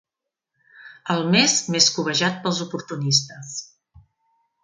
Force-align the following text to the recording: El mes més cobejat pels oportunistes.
El 1.15 1.19
mes 1.35 1.57
més 1.75 1.91
cobejat 1.97 2.41
pels 2.45 2.63
oportunistes. 2.67 3.55